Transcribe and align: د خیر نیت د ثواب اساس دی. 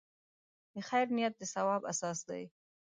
د 0.73 0.75
خیر 0.87 1.07
نیت 1.15 1.33
د 1.37 1.41
ثواب 1.53 1.81
اساس 1.91 2.19
دی. 2.29 2.43